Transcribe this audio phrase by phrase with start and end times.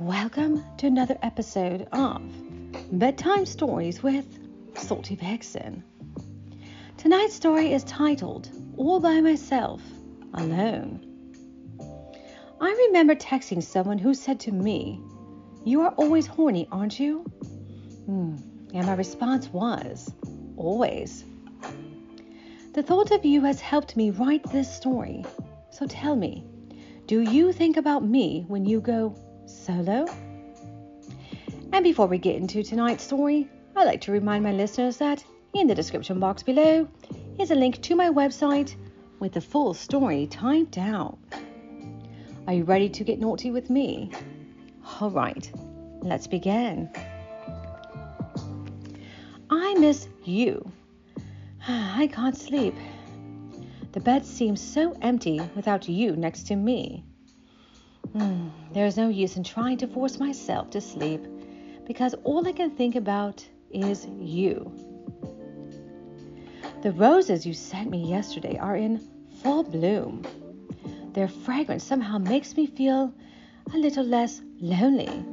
[0.00, 2.22] Welcome to another episode of
[2.90, 4.24] Bedtime Stories with
[4.74, 5.84] Salty Vixen.
[6.96, 9.82] Tonight's story is titled All by Myself,
[10.32, 11.06] Alone.
[12.62, 15.02] I remember texting someone who said to me,
[15.66, 17.18] You are always horny, aren't you?
[18.06, 18.36] Hmm.
[18.72, 20.10] And my response was,
[20.56, 21.26] Always.
[22.72, 25.26] The thought of you has helped me write this story.
[25.68, 26.46] So tell me,
[27.04, 29.14] do you think about me when you go
[29.70, 30.06] solo?
[31.72, 35.24] And before we get into tonight's story, I'd like to remind my listeners that
[35.54, 36.88] in the description box below
[37.38, 38.74] is a link to my website
[39.20, 41.18] with the full story typed out.
[42.46, 44.10] Are you ready to get naughty with me?
[45.00, 45.50] All right,
[46.02, 46.90] let's begin.
[49.50, 50.70] I miss you.
[51.68, 52.74] I can't sleep.
[53.92, 57.04] The bed seems so empty without you next to me.
[58.14, 61.24] Mm, there's no use in trying to force myself to sleep
[61.86, 64.72] because all I can think about is you.
[66.82, 68.98] The roses you sent me yesterday are in
[69.42, 70.24] full bloom.
[71.12, 73.12] Their fragrance somehow makes me feel
[73.72, 75.24] a little less lonely.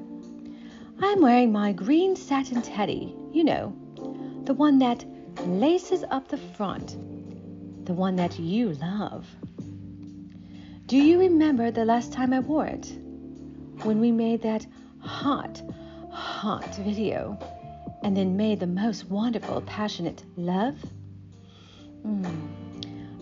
[1.00, 3.76] I'm wearing my green satin teddy, you know,
[4.46, 5.06] the one that
[5.46, 6.98] laces up the front,
[7.86, 9.28] the one that you love.
[10.88, 12.98] Do you remember the last time I wore it?
[13.84, 14.66] When we made that
[15.00, 15.62] hot,
[16.10, 17.38] hot video
[18.04, 20.78] and then made the most wonderful, passionate love?
[22.06, 22.48] Mm.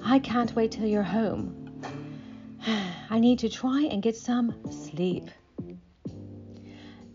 [0.04, 1.82] I can't wait till you're home.
[3.10, 5.32] I need to try and get some sleep.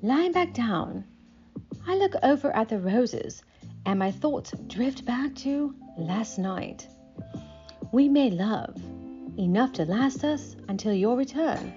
[0.02, 1.04] Lying back down,
[1.86, 3.44] I look over at the roses
[3.86, 6.88] and my thoughts drift back to last night.
[7.92, 8.74] We made love
[9.40, 11.72] enough to last us until your return.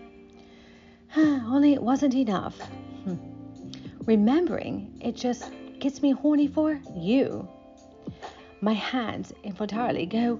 [1.17, 2.59] Only it wasn't enough.
[2.59, 3.15] Hmm.
[4.05, 7.47] Remembering it just gets me horny for you.
[8.59, 10.39] My hands involuntarily go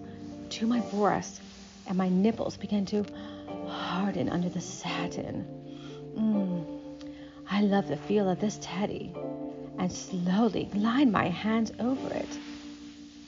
[0.49, 1.41] to my breast
[1.87, 3.05] and my nipples begin to
[3.67, 5.45] harden under the satin.
[6.17, 7.09] Mm.
[7.49, 9.13] I love the feel of this teddy
[9.79, 12.39] and slowly glide my hands over it.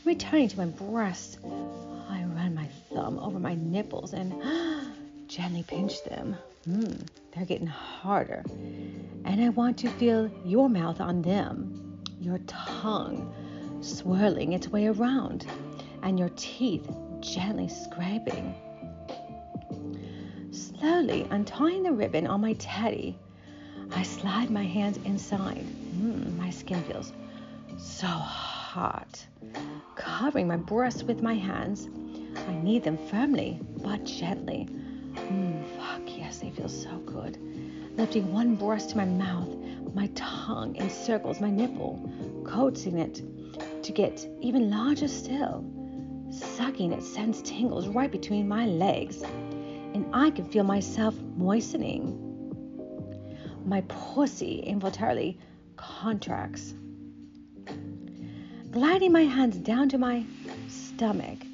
[0.04, 1.40] Returning to my breast,
[3.06, 4.34] Thumb over my nipples and
[5.28, 6.36] gently pinch them.
[6.68, 8.44] Mm, they're getting harder.
[9.26, 13.32] And I want to feel your mouth on them, your tongue
[13.80, 15.46] swirling its way around,
[16.02, 16.90] and your teeth
[17.20, 18.56] gently scraping.
[20.50, 23.20] Slowly untying the ribbon on my teddy,
[23.92, 25.64] I slide my hands inside.
[25.94, 27.14] Mm, my skin feels
[27.78, 29.24] so hot.
[29.94, 31.88] Covering my breast with my hands,
[32.36, 34.68] I knead them firmly but gently.
[35.14, 37.38] Mmm, fuck yes, they feel so good.
[37.98, 39.50] Lifting one breast to my mouth,
[39.94, 42.10] my tongue encircles my nipple,
[42.46, 43.22] coaxing it
[43.84, 45.64] to get even larger still.
[46.30, 52.22] Sucking it sends tingles right between my legs, and I can feel myself moistening.
[53.66, 55.40] My pussy involuntarily
[55.78, 56.74] contracts.
[58.72, 60.26] Gliding my hands down to my
[60.68, 61.45] stomach,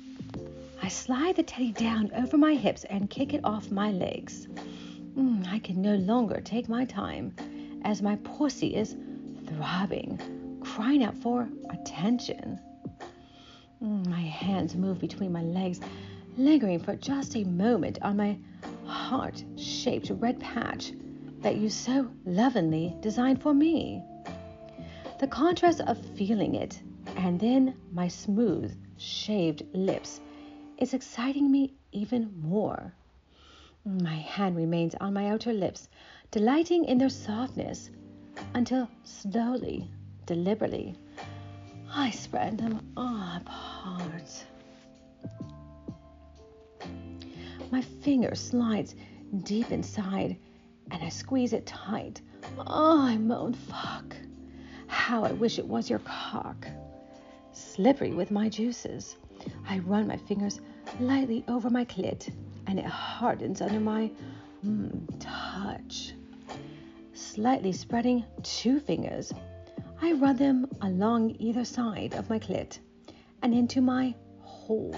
[0.91, 4.47] slide the teddy down over my hips and kick it off my legs.
[5.17, 7.33] Mm, I can no longer take my time
[7.83, 8.97] as my pussy is
[9.47, 12.59] throbbing, crying out for attention.
[13.81, 15.79] Mm, my hands move between my legs,
[16.37, 18.37] lingering for just a moment on my
[18.85, 20.91] heart shaped red patch
[21.39, 24.03] that you so lovingly designed for me.
[25.19, 26.81] The contrast of feeling it
[27.15, 30.19] and then my smooth, shaved lips
[30.81, 32.91] is exciting me even more.
[33.85, 35.87] My hand remains on my outer lips,
[36.31, 37.91] delighting in their softness,
[38.55, 39.87] until slowly,
[40.25, 40.95] deliberately,
[41.93, 44.45] I spread them apart.
[47.69, 48.95] My finger slides
[49.43, 50.35] deep inside,
[50.89, 52.21] and I squeeze it tight.
[52.57, 54.15] Oh, I moan, fuck.
[54.87, 56.65] How I wish it was your cock.
[57.51, 59.15] Slippery with my juices.
[59.67, 60.59] I run my fingers
[60.99, 62.31] lightly over my clit
[62.67, 64.11] and it hardens under my
[64.65, 66.13] mm, touch.
[67.13, 69.33] Slightly spreading two fingers,
[70.01, 72.79] I run them along either side of my clit
[73.41, 74.95] and into my hole.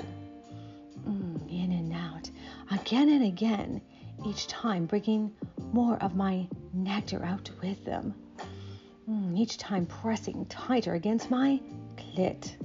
[1.08, 2.30] Mm, in and out,
[2.72, 3.82] again and again,
[4.26, 5.34] each time bringing
[5.74, 8.14] more of my nectar out with them.
[9.10, 11.60] Mm, each time pressing tighter against my
[11.98, 12.56] clit.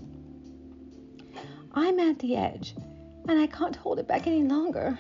[1.79, 2.75] I'm at the edge,
[3.29, 4.99] and I can't hold it back any longer.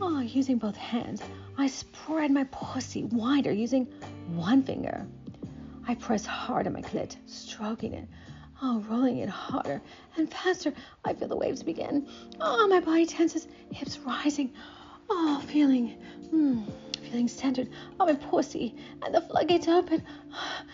[0.00, 1.20] Oh, using both hands,
[1.58, 3.84] I spread my pussy wider using
[4.28, 5.06] one finger.
[5.86, 8.08] I press hard on my clit, stroking it.
[8.62, 9.82] Oh, rolling it harder
[10.16, 10.72] and faster.
[11.04, 12.08] I feel the waves begin.
[12.40, 14.54] Oh, my body tenses, hips rising.
[15.10, 15.98] Oh, feeling,
[16.32, 16.64] mm,
[17.10, 17.68] feeling centered
[17.98, 20.02] on my pussy, and the floodgates open.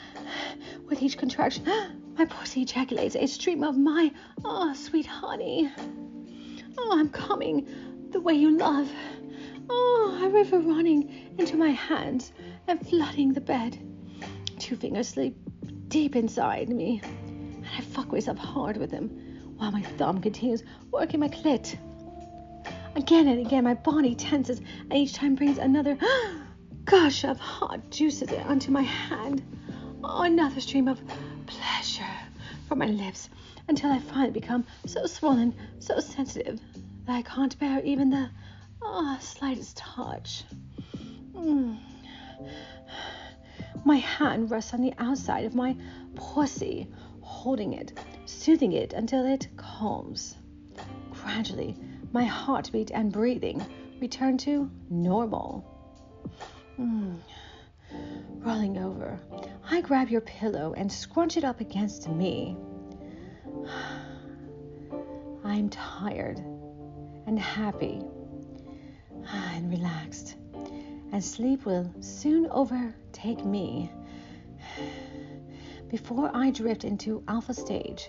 [0.86, 1.64] With each contraction,
[2.18, 4.12] my pussy ejaculates a stream of my,
[4.44, 5.72] oh, sweet honey.
[6.78, 7.66] Oh, I'm coming
[8.10, 8.90] the way you love.
[9.68, 12.32] Oh, a river running into my hands
[12.68, 13.78] and flooding the bed.
[14.58, 15.34] Two fingers slip
[15.88, 19.08] deep inside me, and I fuck myself hard with them
[19.56, 21.78] while my thumb continues working my clit.
[22.96, 25.98] Again and again, my body tenses, and each time brings another
[26.86, 29.42] gush of hot juices onto my hand.
[30.02, 30.98] Oh, another stream of
[31.46, 32.08] pleasure
[32.66, 33.28] from my lips
[33.68, 36.58] until I finally become so swollen, so sensitive
[37.04, 38.30] that I can't bear even the
[38.80, 40.44] oh, slightest touch.
[41.34, 41.78] Mm.
[43.84, 45.76] My hand rests on the outside of my
[46.14, 46.88] pussy,
[47.20, 47.92] holding it,
[48.24, 50.34] soothing it until it calms.
[51.12, 51.76] Gradually,
[52.16, 53.62] my heartbeat and breathing
[54.00, 55.62] return to normal.
[56.80, 57.18] Mm.
[58.38, 59.20] Rolling over,
[59.70, 62.56] I grab your pillow and scrunch it up against me.
[65.44, 66.38] I'm tired
[67.26, 68.00] and happy
[69.30, 70.36] and relaxed,
[71.12, 73.92] and sleep will soon overtake me.
[75.90, 78.08] Before I drift into alpha stage,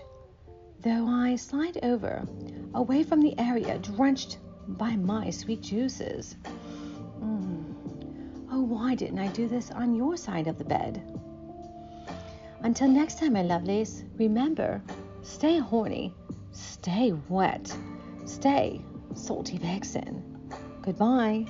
[0.82, 2.26] though I slide over,
[2.74, 4.38] away from the area drenched
[4.68, 6.36] by my sweet juices.
[7.20, 7.74] Mm.
[8.50, 11.02] Oh, why didn't I do this on your side of the bed?
[12.62, 14.82] Until next time, my lovelies, remember
[15.22, 16.14] stay horny,
[16.52, 17.76] stay wet,
[18.24, 18.80] stay
[19.14, 20.22] salty vixen.
[20.82, 21.46] Goodbye.